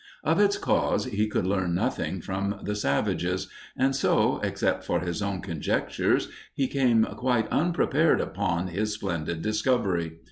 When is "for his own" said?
4.83-5.41